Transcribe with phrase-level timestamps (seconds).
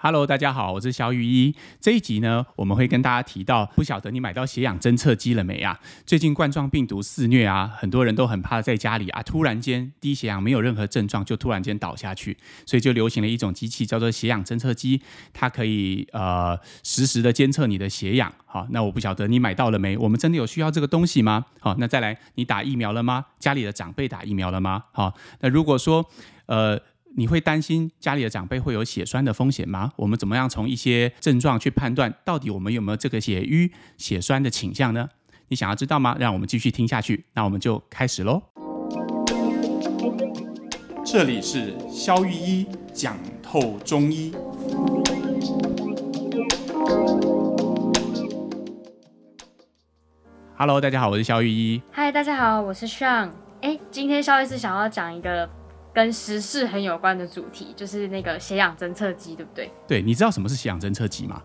[0.00, 1.56] Hello，大家好，我是萧御医。
[1.80, 5.80] 这一集呢，我们会跟大家提到，不晓得你买到血氧侦测机了没啊？
[6.06, 18.32] 最近冠状病毒肆虐啊，很多人都很怕在家里啊，突然间低血氧没有任何症状，就突然间倒下去，所以就流行了一种机器，叫做血氧侦测机，它可以呃实时的监测你的血氧。
[18.46, 19.98] 好，那我不晓得你买到了没？
[19.98, 21.46] 我们真的有需要这个东西吗？
[21.58, 23.26] 好，那再来，你打疫苗了吗？
[23.40, 24.84] 家里的长辈打疫苗了吗？
[24.92, 26.08] 好，那如果说
[26.46, 26.80] 呃。
[27.18, 29.90] 你会担心家里的长辈会有血栓的风险吗？
[29.96, 35.08] 我们怎么样从一些症状去判断，到底我们有没有这个血瘀、血栓的倾向呢？
[35.48, 36.16] 你想要知道吗？
[36.20, 37.24] 让我们继续听下去。
[37.34, 38.40] 那我们就开始喽。
[41.04, 44.32] 这里是肖玉一讲透中医。
[50.56, 51.82] Hello，大家好，我是肖玉一。
[51.92, 53.30] Hi，大家好，我是 Sean。
[53.60, 55.57] 哎，今天肖医师想要讲一个。
[55.98, 59.68] 跟时事很有关的主题，就是那个血氧侦测机，对不对？
[59.88, 61.42] 对，你知道什么是血氧侦测机吗？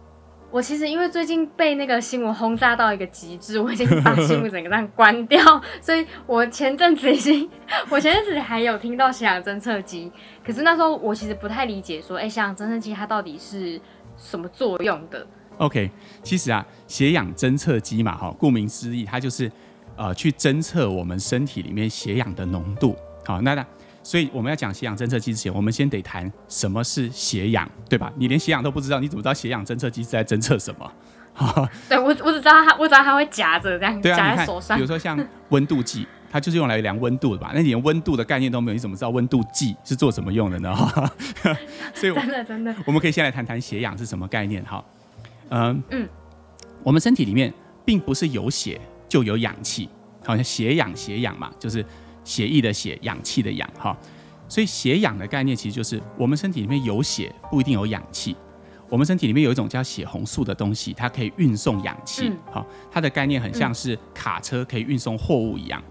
[0.51, 5.41] 我其实因为最近被那个新闻轰炸到一个极致，我已经把新闻整个这样关掉，
[5.81, 7.49] 所以我前阵子已经，
[7.89, 10.11] 我前阵子还有听到血氧侦测机，
[10.45, 13.81] 可是那时候我其实不太理解，说，哎，血氧侦测机它到底是
[14.15, 15.25] 什么作用的
[15.57, 15.89] ？OK，
[16.21, 19.51] 其实啊，血氧侦测机嘛，哈，顾名思义，它就是
[19.95, 22.95] 呃去侦测我们身体里面血氧的浓度。
[23.25, 23.65] 好，那那。
[24.03, 28.11] 所以我们要讲血氧侦测机之前，我们先得谈什么是血氧，对吧？
[28.17, 30.91] 你连血氧都不知道，你怎么知道血氧侦测机是在侦测什么？
[31.89, 34.77] 对，我我只知道它，我知道它会夹着这样夹、啊、在手上。
[34.77, 35.17] 比如说像
[35.49, 37.51] 温度计，它就是用来量温度的吧？
[37.55, 40.75] 那你连温度的概念都没有，你怎么知道温度计是做什么用的呢？
[41.95, 44.83] 所以真的真的，我们可以先来谈谈血氧是什么概念哈。
[45.49, 46.07] 嗯嗯，
[46.83, 47.51] 我们身体里面
[47.85, 49.89] 并不是有血就有氧气，
[50.25, 51.83] 好像血氧血氧嘛，就是。
[52.23, 53.95] 血液的血，氧气的氧，哈，
[54.47, 58.35] 所以血氧的概念其实就是我们身体里面有血不一定有氧气，
[58.89, 65.81] 我们身体里面有一种叫血红素的东西，它可以运送氧气，好、嗯，它的概念很像是卡车可以运送货物一样，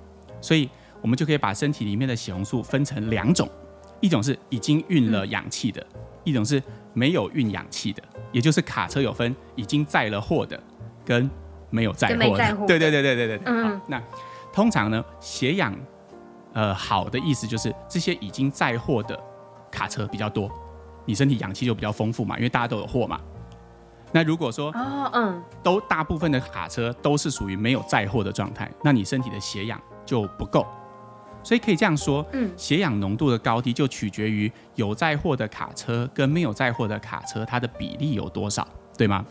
[0.41, 0.69] 所以
[1.01, 3.48] 我们就可以把身体里面的血红素分成两种，
[4.01, 5.85] 一种是已经运了氧气的，
[6.25, 6.63] 一种是
[6.95, 10.63] 没有运氧气的，也就是卡车有分已经载了货的
[11.05, 11.29] 跟
[11.71, 14.03] 没有载货的，对对对对对对，嗯，好，那
[14.53, 15.77] 通常呢，血氧。
[16.55, 19.18] 呃，好的意思就是这些已经载货的
[19.70, 20.51] 卡车比较多，
[21.05, 23.20] 你身体氧气就比较丰富嘛，因为大家都有货嘛。
[24.13, 30.67] 那如果说，哦，嗯，都大部分的卡车都是属于没有载货的状态，那你身体的血氧就不够。
[31.42, 39.24] 所以可以这样说，嗯，血氧浓度的高低就取决于有载货的卡车跟没有载货的卡车它的比例有多少，对吗？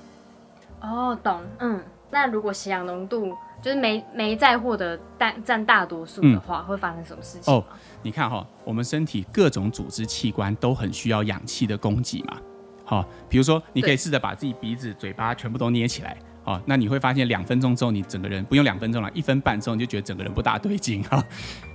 [0.81, 1.79] 哦，懂，嗯。
[2.13, 7.53] 那如果血氧浓度就是没没在获得大占大多数的话，嗯，会发生什么事情？
[7.53, 7.63] 哦，
[8.01, 12.37] 你看哈，哦，我们身体各种组织器官都很需要氧气的供给嘛。
[12.83, 21.23] 好，哦，比如说你可以试着把自己鼻子、嘴巴全部都捏起来，哦，那你会发现两分钟之后，你整个人不用两分钟了，一分半之后你就觉得整个人不大对劲哈，哦。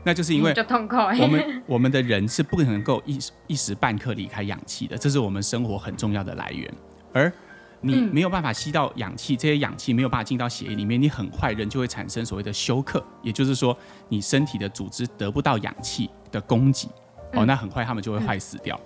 [0.04, 0.53] 那就是因为
[1.22, 6.72] 我们我们的人是不可能够一一时半刻离开氧气的，这是我们生活很重要的来源，
[7.12, 7.32] 而。
[7.81, 13.76] 你没有办法吸到氧气，这些氧气没有办法进到血液里面，你很快人就会产生所谓的休克，也就是说
[14.09, 16.88] 你身体的组织得不到氧气的供给，
[17.32, 18.78] 哦，那很快他们就会坏死掉。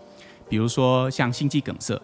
[0.49, 2.01] 比如说像心肌梗塞，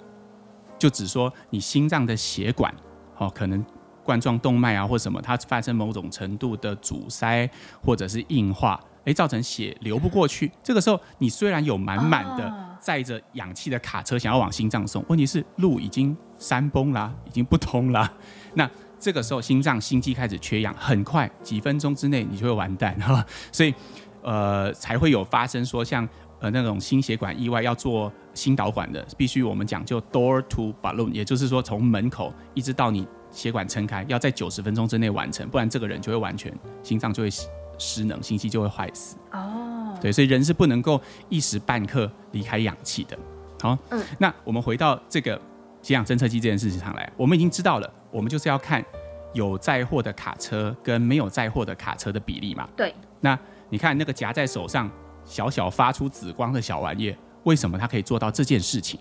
[0.78, 2.74] 就只说你心脏的血管，
[3.18, 3.64] 哦，可能
[4.04, 7.50] 冠状动脉啊或什么，它发生某种程度的阻塞
[7.82, 8.80] 或者是硬化。
[9.04, 10.50] 诶，造成血流不过去。
[10.64, 18.12] 这个时候，你虽然有满满的载着氧气的卡车想要往心脏送，问题是路已经山崩啦，已经不通啦。
[18.54, 23.24] 那这个时候，心脏心肌开始缺氧，很快几分钟之内你就会完蛋哈。
[23.52, 23.74] 所以，
[24.22, 26.08] 呃，才会有发生说像
[26.40, 37.30] 呃那种心血管意外要做心导管的，必须我们讲究 door to balloon，也就是说从门口一直到你血管撑开，要在九十分钟之内完成，不然这个人就会完全心脏就会。
[37.78, 39.16] 失能，心肌就会坏死。
[39.32, 43.18] 哦、oh.，对，所以人是不能够一时半刻离开氧气的。
[43.60, 45.40] 好，嗯，那我们回到这个
[45.82, 48.84] 血氧侦测机这件事情上来，我们已经知道了，我们就是要看
[49.32, 52.68] 有载货的卡车跟没有载货的卡车的比例嘛。
[52.76, 52.94] 对。
[53.20, 53.38] 那
[53.68, 54.90] 你看那个夹在手上
[55.24, 57.14] 小小发出紫光的小玩意，
[57.44, 59.00] 为什么它可以做到这件事情？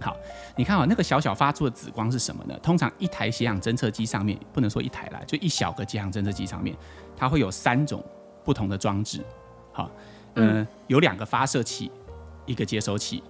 [0.00, 0.16] 好，
[0.54, 2.56] 你看啊，那个小小发出的紫光是什么呢？
[2.62, 6.76] 通常一台血氧侦测机上面，不能说一台啦，就一小个血氧侦测机上面，
[7.16, 8.04] 它会有三种
[8.44, 9.24] 不同的装置。
[9.72, 9.90] 好，
[10.34, 11.90] 嗯，有两个发射器，
[12.46, 13.22] 一个接收器。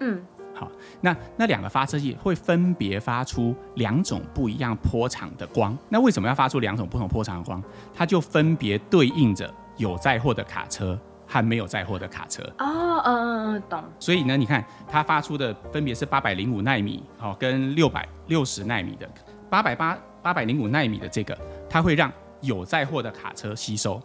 [0.00, 0.22] 嗯，
[0.54, 0.70] 好，
[1.00, 5.76] 那那两个发射器会分别发出两种不一样波长的光。
[5.88, 7.62] 那为什么要发出两种不同波长的光？
[7.94, 10.98] 它就分别对应着有载货的卡车。
[11.30, 13.84] 和没有载货的卡车哦，嗯嗯嗯，懂。
[14.00, 19.08] 所以呢，你看它发出的分别是八百零五纳米，哦，跟六百六十纳米的，
[19.48, 21.38] 八百八八百零五纳米的这个，
[21.68, 24.02] 它会让有载货的卡车吸收，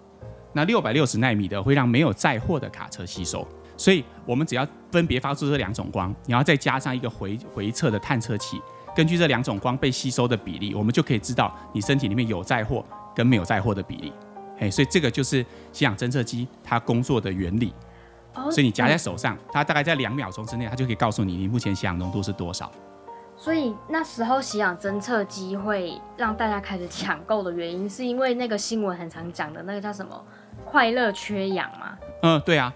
[0.53, 3.45] 那六百六十纳米的会让没有载货的卡车吸收。
[3.75, 8.61] 所以我们只要分别发出这两种光，然后再加上一个回回测的探测器，
[8.95, 12.85] 根据这两种光被吸收的比例，我们就可以知道你身体里面有载货
[13.15, 14.13] 跟没有载货的比例。
[14.59, 17.73] 哎，所以这个就是吸氧侦测机它工作的原理。
[18.33, 22.71] 哦，所以你夹在手上，它大概在两秒钟之内，它就可以告诉你你目前吸氧浓度是多少。
[23.37, 30.21] 所以那时候吸氧侦测机会让大家开始抢购的原因，是因为那个新闻很常讲的那个叫什么
[30.63, 31.97] “快乐缺氧”吗？
[32.21, 32.73] 嗯，对啊。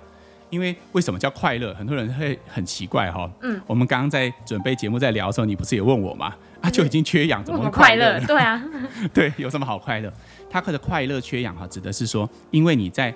[0.50, 1.72] 因为为什么叫快乐？
[1.76, 3.30] 很多人会很奇怪哈。
[3.42, 3.62] 嗯。
[3.68, 6.34] 我们刚刚在准备节目在聊的时候，你不是也问我吗？
[6.62, 8.20] 啊，就已经缺氧， 怎么会快乐？
[8.26, 8.62] 对啊。
[9.14, 10.12] 对，有什么好快乐？
[10.50, 13.14] 他的快乐缺氧哈，指的是说，因为你在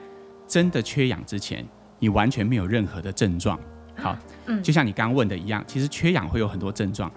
[0.48, 1.66] 真的缺氧之前，
[2.00, 3.60] 你完全没有任何的症状。
[3.96, 7.12] 好，嗯，就像你刚刚问的一样，其实缺氧会有很多症状。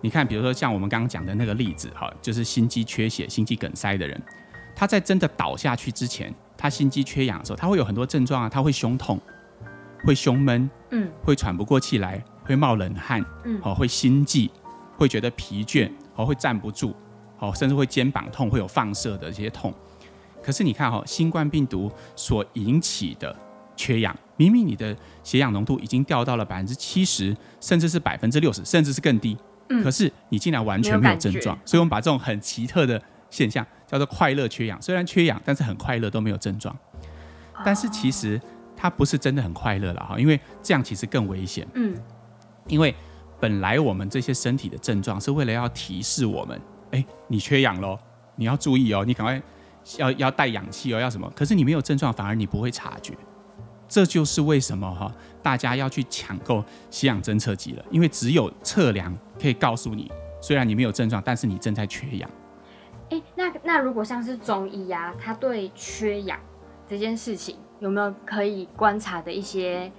[0.00, 4.20] 你看，比如说像我们刚刚讲的那个例子哈，就是心肌缺血、心肌梗塞的人，
[4.74, 9.20] 他在真的倒下去之前，他心肌缺氧的时候，他会有很多症状啊，他会胸痛。
[10.02, 14.50] 会胸闷，嗯，会喘不过气来，会冒冷汗，嗯，哦，会心悸，
[14.96, 16.96] 会觉得疲倦，哦，会站不住，
[17.40, 19.74] 哦，甚至会肩膀痛，会有放射的这些痛。
[20.42, 23.34] 可是你看哈、哦，新冠病毒所引起的
[23.74, 29.36] 缺氧，明明你的血氧浓度已经掉到了百分之七十，甚至是百分之六十，甚至是更低，
[29.70, 31.58] 嗯，可是你竟然完全没有症状。
[31.64, 34.80] 所以我们把这种很奇特的现象叫做快乐缺氧。
[34.80, 36.76] 虽然缺氧，但是很快乐，都没有症状。
[37.64, 38.40] 但是其实。
[38.82, 41.68] 它不是真的很快乐了哈，因为这样其实更危险。
[41.74, 41.94] 嗯，
[42.66, 42.94] 因为
[43.38, 46.58] 本来我们这些身体的症状是为了要提示我们，
[46.90, 47.98] 哎，你缺氧喽，
[48.36, 49.40] 你要注意哦，你赶快
[49.98, 51.30] 要要带氧气哦，要什么？
[51.34, 53.14] 可是你没有症状，反而你不会察觉。
[53.88, 60.10] 这就是为什么哈，大家要去抢购吸氧侦测机了，因为只有测量可以告诉你，
[60.40, 62.30] 虽然你没有症状，但是你正在缺氧。
[63.10, 66.38] 哎，那那如果像是中医呀，他对缺氧
[66.88, 67.56] 这件事情。
[67.80, 69.90] 有没有可以观察的一些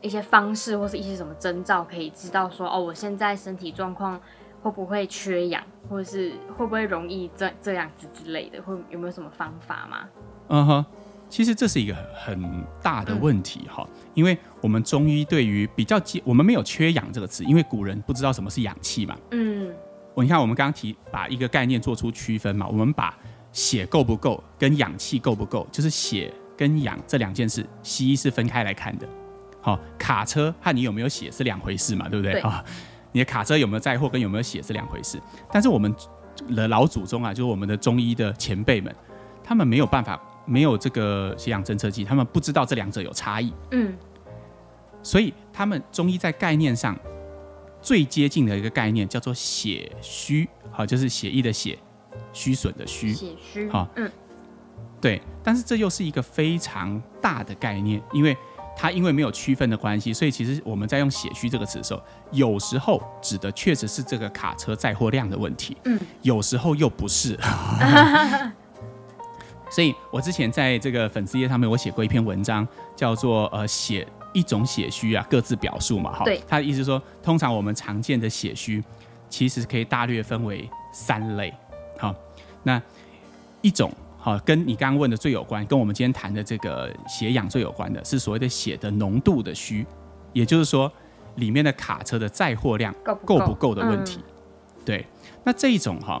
[0.00, 4.20] 一些方式，或是一些什么征兆，可以知道说哦，我现在身体状况
[4.68, 10.06] 会不会缺氧，或者是会不会容易这这样子之类的，会有没有什么方法吗？
[10.48, 10.86] 嗯哼，
[11.30, 19.16] 其实这是一个很大的问题哈，嗯、因为我们中医对于比较，我们没有缺氧这个词，因为古人不知道什么是氧气嘛。
[19.30, 19.72] 嗯，
[20.12, 23.16] 我你看我们刚刚提把一个概念做出区分嘛，我们把
[23.50, 26.30] 血够不够跟氧气够不够，就是血。
[26.58, 29.08] 跟氧这两件事，西医是分开来看的。
[29.60, 32.40] 好、哦，卡车和你有没有血是两回事嘛，对不对？
[32.40, 32.64] 啊
[33.12, 35.20] 你的卡车有没有载货跟有没有血是两回事。
[35.50, 35.94] 但是我们
[36.54, 38.94] 的老祖宗啊，就是我们的中医的前辈们，
[39.42, 43.52] 他们没有办法，没有这个血氧侦测机，他们不知道这两者有差异。
[43.72, 43.96] 嗯，
[45.02, 46.98] 所以他们中医在概念上
[47.80, 51.78] 最接近的一个概念叫做血虚，好、哦，就是血液的血，
[52.32, 53.12] 虚损的虚。
[53.12, 53.68] 血虚。
[53.68, 54.10] 好、哦，嗯。
[55.00, 58.36] 对，但是这又是一个非常大的概念，因为
[58.80, 67.36] 它因为没有区分的关系，所以其实我们在用“血虚”这个词的时候，有时候指的确实是这个卡车载货量的问题，嗯，有时候又不是。
[69.68, 76.24] 所以我之前在这个粉丝页上面，我写过一篇文章，叫做“呃写一种血虚啊，各自表述嘛”哈。
[76.24, 76.40] 对。
[76.46, 78.80] 他的意思说，通常我们常见的血虚，
[79.28, 81.52] 其实可以大略分为三类。
[81.98, 82.14] 好，
[82.62, 82.80] 那
[83.60, 83.92] 一种。
[84.20, 89.86] 好，跟你刚刚问的最有关，跟我们今天谈的这个血氧最有关的是所谓的血的浓度的虚，
[90.32, 90.92] 也就是说
[91.36, 92.92] 里面的卡车的载货量
[93.24, 94.18] 够不够的问题。
[94.18, 95.06] 嗯、对，
[95.44, 96.20] 那这一种哈，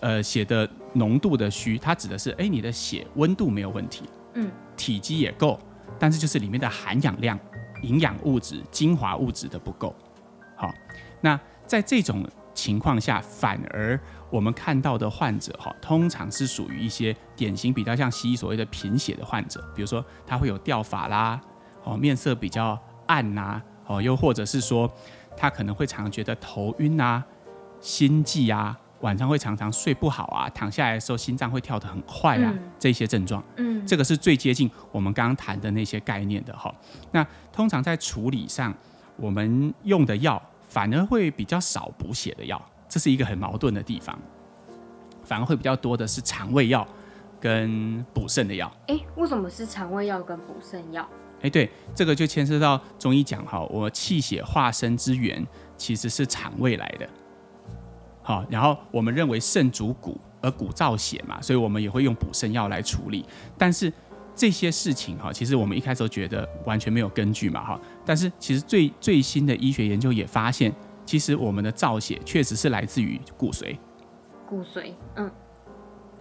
[0.00, 5.60] 呃，血的浓度的虚，它指的是，哎，你的血温度没有问题，嗯，体积也够，
[5.98, 7.38] 但是就是里面的含氧量、
[7.82, 9.94] 营养物质、精华物质的不够。
[10.56, 10.72] 好，
[11.20, 12.26] 那在这种
[12.58, 13.98] 情况下，反而。
[14.30, 21.40] 我们看到的患者哈，通常是属于一些典型比较像西医所谓的贫血的患者，比如说他会有掉发啦，
[21.82, 24.90] 哦，面色比较暗呐，哦，又或者是说
[25.34, 27.24] 他可能会常觉得头晕啊、
[27.80, 36.70] 心悸啊，晚上会常常睡不好啊，躺下来的时候心脏会跳得很快啊，嗯、这些症状，嗯，这个是最接近我们刚刚谈的那些概念的哈。
[37.12, 38.74] 那通常在处理上，
[39.16, 42.60] 我们用的药反而会比较少补血的药。
[42.88, 44.18] 这是一个很矛盾的地方，
[45.22, 46.86] 反而会比较多的是肠胃药
[47.38, 48.72] 跟补肾的药。
[48.86, 51.06] 哎，为什么是肠胃药跟补肾药？
[51.42, 55.46] 哎，对，这个就牵涉到中医讲哈，我气血化生之源
[55.76, 57.08] 其实是肠胃来的。
[58.22, 63.24] 好，然后我们认为肾主骨，而骨造血嘛，所以我们也会用补肾药来处理。
[63.56, 63.92] 但是
[64.34, 70.74] 这些事情哈，其实我们一开始都觉得完全没有根据嘛哈，但是其实最最新的医学研究也发现，
[71.04, 73.76] 其实我们的造血确实是来自于骨髓。
[74.48, 75.30] 骨髓，嗯，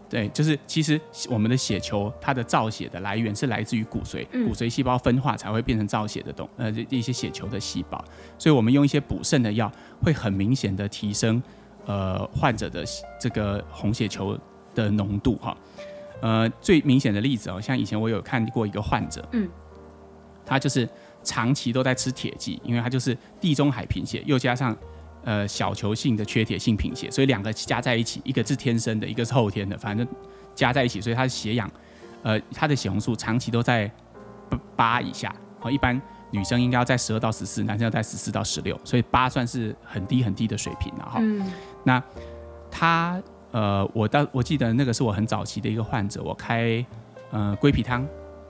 [0.09, 8.03] 对，就是其实我们的血球它的造血的来源是来自于骨髓，嗯、骨髓细胞分化才会变成造血的东呃一些血球的细胞，
[8.37, 9.71] 所以我们用一些补肾的药
[10.03, 11.41] 会很明显的提升
[11.85, 12.83] 呃患者的
[13.17, 14.37] 这个红血球
[14.75, 15.55] 的浓度哈。
[16.19, 19.47] 呃，最明显的例子哦，像以前我有看过一个患者，嗯，
[20.45, 20.89] 他就是
[21.23, 24.75] 长期都在吃铁剂，因为它就是地中海贫血，又加上
[25.23, 30.07] 呃小球性的缺铁性贫血，所以两个加在一起，一个是天生的，一个是后天的，反正
[30.55, 31.69] 加在一起，所以它的血氧，
[32.23, 33.91] 呃，他的血红素长期都在
[34.75, 41.19] 八以下，哦，一般女生应该要在十二到十四，男生要在十四到十六，所以八算是很低很低的水平了哈。
[41.21, 41.45] 嗯，
[41.83, 42.03] 那
[42.71, 43.21] 他。
[43.51, 46.85] 呃，我到我记得那个是我很早期的一个患者，我开
[47.31, 48.05] 呃龟皮汤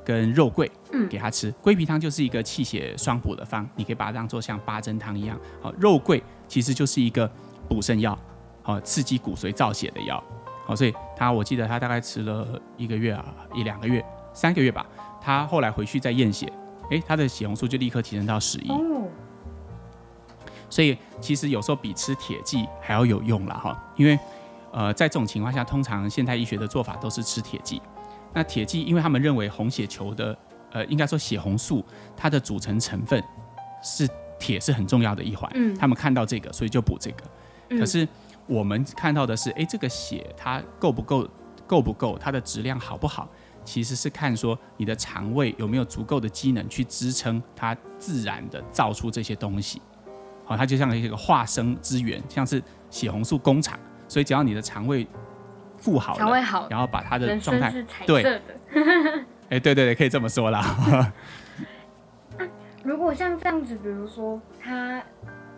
[0.08, 1.52] 跟肉桂嗯给他吃。
[1.62, 5.38] 龟、嗯、皮汤就是一个气血双补的方，你可以把它当做像八珍汤一样。
[5.62, 7.30] 好，肉桂其实就是一个
[7.68, 8.18] 补肾药，
[8.62, 10.24] 好，刺激骨髓造血的药。
[10.66, 12.48] 好，所以他我记得他大概吃了
[12.78, 14.02] 一个月啊，一两个月，
[14.34, 14.86] 三个月吧。
[15.22, 16.50] 他后来回去再验血，
[16.90, 18.70] 诶，他的血红素就立刻提升到十一。
[18.70, 19.04] 哦。
[20.70, 24.18] 所以其实有时候比吃铁剂还要有用了哈，因为。
[24.70, 27.82] 呃，在这种情况下，通常现代医学的做法都是吃铁剂。
[28.34, 30.38] 那铁剂，因为他们认为红血球的，
[30.72, 31.84] 呃，应该说血红素
[32.16, 33.24] 它的组成成分
[33.82, 34.08] 是
[34.40, 35.52] 铁，是很重要的一环。
[35.56, 35.76] 嗯。
[35.76, 37.24] 他们看到这个，所以就补这个。
[37.70, 37.80] 嗯。
[37.80, 38.08] 可是
[38.46, 41.28] 我们看到的是，哎，这个血它够不够，
[41.66, 43.28] 够不够，它的质量好不好，
[43.66, 49.82] 其实是看说你的肠胃有没有足够的机能去支撑它自然的造出这些东西。
[50.46, 53.78] 好，它就像一个化生资源，像是血红素工厂。
[54.10, 55.06] 所以只要你的肠胃
[55.88, 57.74] 顾好了，肠胃好，然后把他的状态，
[58.06, 58.42] 对，
[59.50, 60.60] 哎，对对对，可以这么说啦。
[60.92, 61.14] 啊，
[62.84, 65.02] 如果像这样子，比如说他，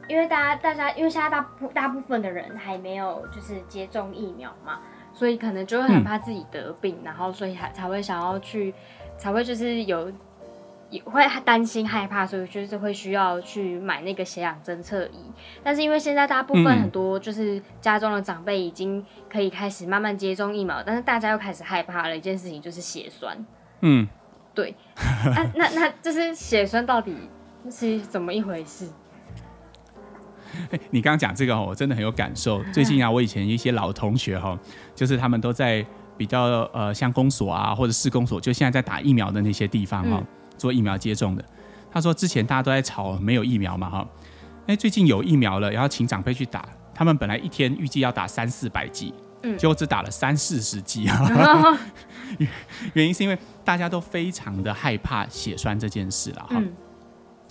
[0.08, 4.80] 因为大家大家因为现在大部大部分的人还没有就是接种疫苗嘛，
[5.12, 8.74] 所以可能就会很怕自己得病，嗯、然后所以还才会想要去，
[9.18, 10.12] 才会就是有。
[10.90, 15.20] 也会担心害怕，所以就是会需要去买那个血氧侦测仪。
[15.64, 23.46] 但是因为现在大部分很多就是家中的长辈已经可以开始慢慢接种疫苗，但是大家又开始害怕了一件事情，就是血栓。
[23.82, 24.08] 嗯，
[24.56, 24.76] 对。
[24.96, 27.16] 啊、那那就是血栓到底
[27.70, 28.90] 是怎么一回事？
[30.72, 32.64] 欸、你刚刚讲这个我真的很有感受。
[32.74, 34.58] 最近啊，我以前一些老同学哈，
[34.96, 35.86] 就是他们都在
[36.18, 36.42] 比较
[36.74, 40.18] 呃像公所啊或者市公所，就现在在打疫苗的那些地方哈。
[40.18, 40.28] 嗯
[40.60, 41.44] 做疫苗接种的，
[41.90, 44.08] 他说之前大家都在吵没有疫苗嘛哈，
[44.68, 51.08] 哎最近有疫苗了，然后请长辈去打，他们本来一天预计要打三四百剂，嗯，结果只打了三四十剂。
[51.08, 51.80] 啊，
[52.94, 56.58] 原因是因为大家都非常的害怕血栓这件事了哈。
[56.58, 56.74] 嗯、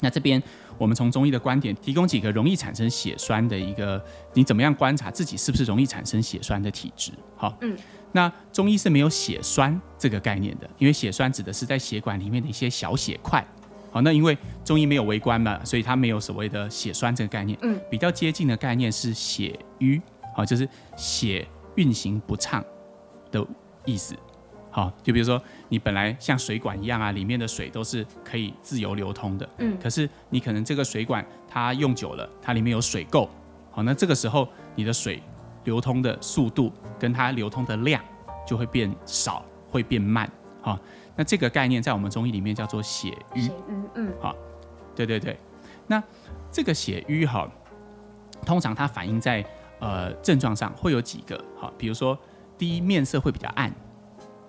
[0.00, 0.42] 那这边
[0.76, 4.02] 我们从中医的观点提供几个容易产生血栓的一个，
[4.34, 7.12] 你怎么样观察自己是不是容易产生血栓的体质？
[7.36, 7.76] 好，嗯。
[8.10, 13.46] 那中医是没有血栓这个概念的，因为血栓指的是在血管里面的一些小血块。
[13.90, 17.58] 好，那因为中医没有微观嘛，所以它没有所谓的血栓这个概念。
[17.62, 20.00] 嗯，比较接近的概念是血瘀，
[20.34, 22.64] 好，就是血运行不畅
[23.30, 23.46] 的
[23.84, 24.14] 意思。
[24.78, 29.48] 好，就比如说你本来像水管一样啊，里面的水都是可以自由流通的。
[29.58, 33.28] 嗯，可是你可能这个水管它用久了，它里面有水垢。
[33.72, 35.20] 好，那这个时候你的水。
[35.64, 38.02] 流通的速度跟它流通的量
[38.46, 40.30] 就会变少，会变慢，
[40.62, 40.80] 哈。
[41.14, 44.34] 那这个概念在我们中医里面叫做血瘀，血瘀，嗯，好，
[44.96, 45.36] 对对对。
[45.86, 46.02] 那
[46.50, 47.46] 这个血瘀哈，
[48.46, 49.44] 通常它反映在
[49.80, 52.18] 呃症状上会有几个，哈，比如说
[52.56, 53.70] 第一面色会比较暗，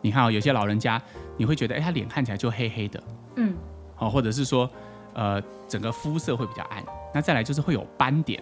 [0.01, 1.01] 你看啊，有些老人家
[1.37, 3.03] 你会觉得，哎，他脸看起来就黑黑的，
[3.35, 3.53] 嗯，
[3.95, 4.69] 好，或者是说
[5.13, 8.41] 呃整个肤色会比较暗，那再来就是会有斑点。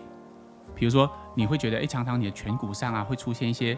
[0.75, 3.75] 比如说，你会觉得，哎，常常你的颧骨上啊，会出现一些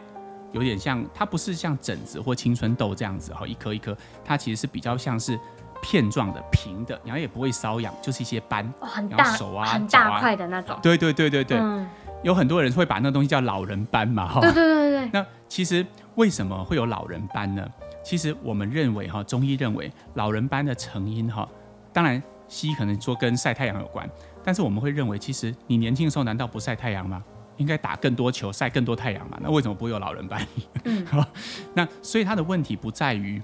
[0.52, 3.96] 有点像，它不是像疹子或青春痘这样子，哈，一颗一颗，
[4.26, 5.40] 它其实是比较像是
[5.82, 10.78] 片状的、平的，然后也不会瘙痒，就是一些斑，哦、很大手啊、很大块的那种。
[10.82, 11.88] 对对对对对，嗯、
[12.22, 14.42] 有很多人会把那东西叫老人斑嘛，哈。
[14.42, 15.10] 对对对对。
[15.14, 15.86] 那其实
[16.20, 17.66] 为什么会有老人斑呢？
[18.04, 21.48] 其实我们认为，哈，中医认为老人斑的成因，哈，
[21.94, 24.08] 当然西医可能说跟晒太阳有关。
[24.44, 27.24] 但是我们会认为，其实你年轻的时候难道不晒太阳吗？
[27.56, 29.40] 应该打更多球，晒更多太阳嘛？
[29.42, 30.46] 那为什么不会有老人斑？
[30.84, 31.08] 嗯，
[31.74, 33.42] 那所以它的问题不在于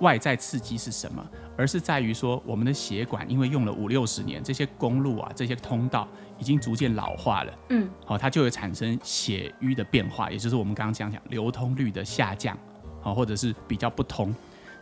[0.00, 1.24] 外在刺激是什么，
[1.56, 6.06] 而是在于说我们的血管因为用了五六十年，这些公路啊，这些通道
[6.38, 7.52] 已经逐渐老化了。
[7.70, 12.58] 嗯，好，它就会产生血瘀的变化，也就是我们刚刚讲讲流通率的下降，
[13.00, 14.34] 好，或者是比较不通。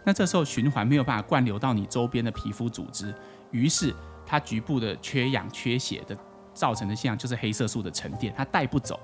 [0.04, 3.14] 那这时候循环没有办法灌流到你周边的皮肤组织，
[3.50, 3.94] 于是
[4.26, 6.16] 它局部的缺氧、缺血的
[6.54, 8.98] 造成的现象就是黑色素的沉淀，它带不走。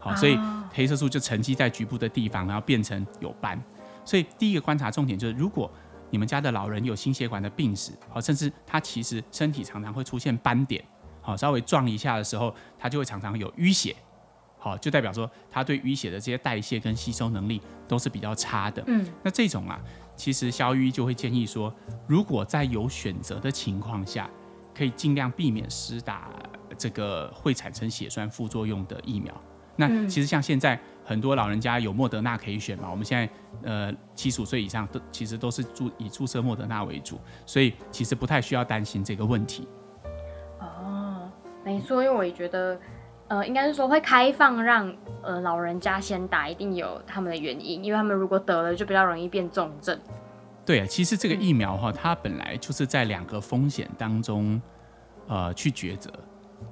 [0.00, 0.38] 好，所以
[0.72, 3.62] 黑色素就沉积在局部的地方，然后变成有斑。
[4.06, 5.70] 所以第一个观察重点就是，如果
[6.08, 10.82] 你们家的老人有心血管的病史，好，甚至他其实身体常常会出现斑点，
[11.20, 13.94] 好，稍微撞一下的时候，他就会常常有淤血，
[14.56, 18.82] 好，就代表说他对淤血的这些代谢跟吸收能力都是比较差的。
[18.86, 19.80] 嗯，那这种啊，
[20.14, 21.74] 其实萧御医就会建议说，
[22.06, 24.30] 如果在有选择的情况下，
[24.72, 26.30] 可以尽量避免施打
[26.78, 29.34] 这个会产生血栓副作用的疫苗。
[29.76, 33.28] 那其实像现在很多老人家有莫德纳可以选嘛，我们现在
[33.62, 39.68] 呃七十五岁以上都其实都是注以注射莫德纳为主，所以其实不太需要担心这个问题。
[40.58, 41.30] 哦，
[41.64, 42.80] 没错，因为我也觉得，
[43.28, 44.92] 呃，应该是说会开放让
[45.22, 49.98] 呃老人家先打，一定有他们的原因，因为他们如果得了就比较容易变重症。
[50.64, 54.60] 对啊，其实这个疫苗哈，它本来就是在两个风险当中
[55.28, 56.10] 呃去抉择，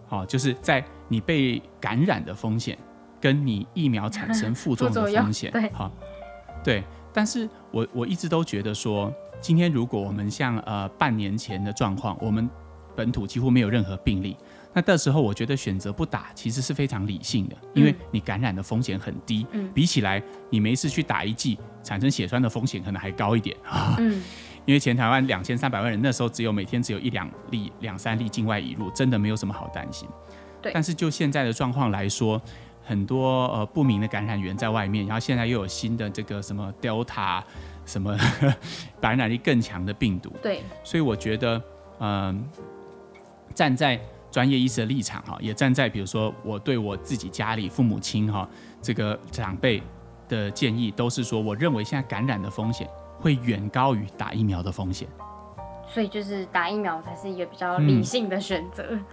[0.09, 2.77] 好，就是在你被感染的风险。
[3.25, 5.91] 跟你疫苗产生 副作用的风险，对，好，
[6.63, 12.47] 对，但是我我一直都觉得说，今天如果我们像呃半年前的状况，我们
[12.95, 14.37] 本土几乎没有任何病例，
[14.75, 24.23] 那到时候我觉得选择不打其实是非常理性的，因为你感染的风险很低，嗯，比起来你没事去打一剂，产生血栓的风险可能还高一点啊，嗯，
[24.67, 30.07] 因为前台湾两千三百万人那时候只有每天只有一两例、两三例境外移入，真的没有什么好担心，
[30.61, 32.39] 对，但是就现在的状况来说。
[32.85, 37.43] 很多呃不明的感染源在外面，然后现在又有新的这个什么 Delta，
[37.87, 38.17] 什么
[39.01, 40.31] 感染力更强的病毒。
[40.43, 41.57] 对，所以我觉得，
[41.99, 42.45] 嗯、呃，
[43.55, 43.99] 站在
[44.31, 48.49] 专业医师的立场哈，也站在比如说我对我自己家里父母亲哈
[48.83, 49.83] 这个长辈
[50.29, 52.89] 的建议，都是说，我认为现在感染的风险
[53.19, 55.09] 会远高于打疫苗的风险。
[55.87, 58.85] 所以就是打疫苗才是一个比较理性的选择。
[58.91, 59.05] 嗯、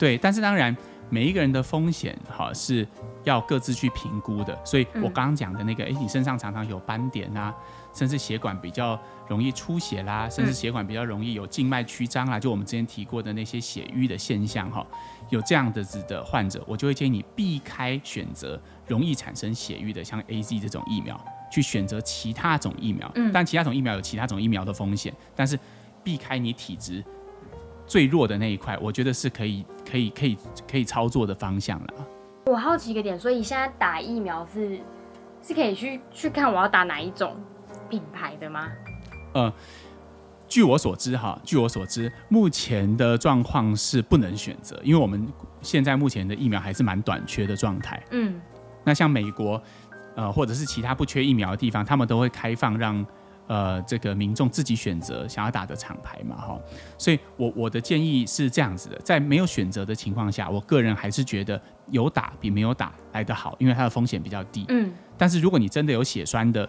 [0.00, 0.76] 对，但是当然。
[1.12, 2.86] 每一个人的风险哈是
[3.24, 7.52] 要各自去评估的，所以我刚刚讲的那个，哎、嗯，你身上常常有斑点啊，
[7.92, 8.96] 甚至血管比较
[9.26, 14.86] 容易出血啦，甚至血管比较容易有静脉曲张啊，就我们之前提过的那些血瘀的现象哈，
[15.30, 21.20] 有这样的子的患者，我就会建议你避开选择容易产生血瘀的，像 AZ 这种疫苗，
[21.50, 23.10] 去选择其他种疫苗。
[23.16, 25.58] 嗯，但其他种疫苗有其他种疫苗的风险，但是
[26.04, 27.04] 避开你体质
[27.90, 30.38] 最弱的那一块，我觉得是可以、可以、可以、
[30.70, 31.94] 可以操作的方向了。
[32.46, 34.78] 我好奇一个点，所以现在打疫苗是
[35.42, 37.36] 是可以去去看我要打哪一种
[37.88, 38.68] 品牌的吗？
[39.34, 39.52] 呃，
[40.46, 45.26] 据我所知，哈，据我所知，目前的状况是不能选择，因为我们
[45.60, 48.00] 现在目前的疫苗还是蛮短缺的状态。
[48.12, 48.40] 嗯，
[48.84, 49.60] 那像美国，
[50.14, 53.04] 呃，或者是其他不缺疫苗的地方，他们都会开放让。
[53.50, 56.60] 呃，这个民众自己选择想要打的厂牌嘛，哈，
[56.96, 64.64] 所以我我的建议是这样子的，在没有选择的情况下，我个人还是觉得有打比没有打来得好，因为它的风险比较低。
[64.68, 66.68] 嗯，但是如果你真的有血栓的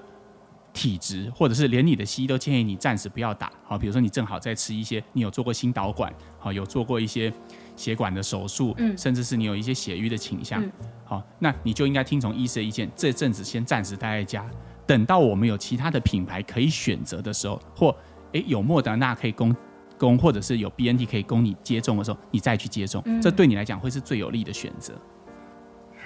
[0.74, 7.32] 体质，或者是连你的西医都建议你暂时不要打，好，比如说你正好在吃一些，你有做过心导管，好，有做过一些
[7.76, 10.64] 血管的手术，嗯，甚至是你有一些血瘀的倾向，
[11.06, 14.44] 好，那你就应该听从医师的意见，这阵子先暂时待在家。
[14.92, 17.96] 等到我们有其他的品牌可以选择的时候，或
[18.34, 19.56] 诶有莫德纳可以供
[19.98, 24.94] 供，或者是有 BNT 可以供你接种的时候，你再去接种，嗯、这对你来讲会是最有利的选择。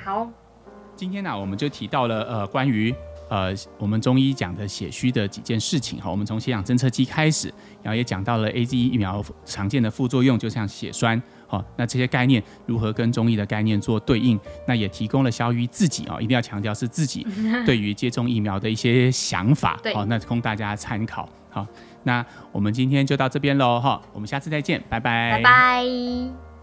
[0.04, 0.30] 好，
[0.96, 2.94] 今天呢、啊，我们就提到了呃关于
[3.28, 11.20] 呃我们中医讲的血虚的几件事情哈，我们从血氧侦测机开始，然后也讲到了 AZ 疫苗常见的副作用，就像血栓。
[11.48, 14.40] 好，那这些概念如何跟中医的概念做对应？
[14.68, 17.26] 那也提供了小雨自己啊，一定要强调是自己
[17.66, 19.80] 对于接种疫苗的一些想法。
[19.94, 21.30] 好，那供大家参考。
[21.50, 21.66] 好，
[22.04, 25.32] 那我们今天就到这边喽，哈，我们下次再见，拜拜。
[25.38, 26.55] 拜拜。